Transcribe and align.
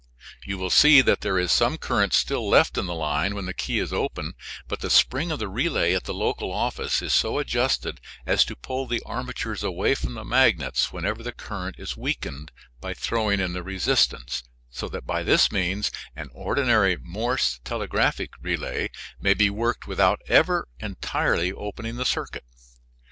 You 0.45 0.57
will 0.57 0.71
see 0.71 1.01
that 1.01 1.21
there 1.21 1.37
is 1.37 1.51
some 1.51 1.77
current 1.77 2.11
still 2.13 2.49
left 2.49 2.75
in 2.75 2.87
the 2.87 2.95
line 2.95 3.35
when 3.35 3.45
the 3.45 3.53
key 3.53 3.77
is 3.77 3.93
open, 3.93 4.33
but 4.67 4.79
the 4.79 4.89
spring 4.89 5.29
of 5.31 5.37
the 5.37 5.47
relay 5.47 5.93
at 5.93 6.05
the 6.05 6.11
local 6.15 6.51
office 6.51 7.03
is 7.03 7.13
so 7.13 7.37
adjusted 7.37 8.01
as 8.25 8.43
to 8.45 8.55
pull 8.55 8.87
the 8.87 9.03
armatures 9.05 9.61
away 9.61 9.93
from 9.93 10.15
the 10.15 10.25
magnets 10.25 10.91
whenever 10.91 11.21
the 11.21 11.31
current 11.31 11.75
is 11.77 11.95
weakened 11.95 12.51
by 12.79 12.95
throwing 12.95 13.39
in 13.39 13.53
the 13.53 13.61
resistance, 13.61 14.41
so 14.71 14.89
that 14.89 15.05
by 15.05 15.21
this 15.21 15.51
means 15.51 15.91
an 16.15 16.29
ordinary 16.33 16.97
Morse 16.97 17.59
telegraphic 17.63 18.31
relay 18.41 18.89
may 19.19 19.35
be 19.35 19.51
worked 19.51 19.85
without 19.85 20.19
ever 20.27 20.67
entirely 20.79 21.51
opening 21.53 21.97
the 21.97 22.05
circuit. 22.05 22.43